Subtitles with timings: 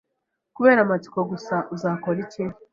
[0.55, 2.43] Kubera amatsiko gusa, uzakora iki?